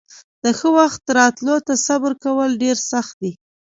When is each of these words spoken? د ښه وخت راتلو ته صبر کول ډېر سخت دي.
د 0.43 0.45
ښه 0.57 0.69
وخت 0.77 1.03
راتلو 1.19 1.55
ته 1.67 1.73
صبر 1.87 2.11
کول 2.23 2.49
ډېر 2.63 2.77
سخت 2.91 3.15
دي. 3.23 3.33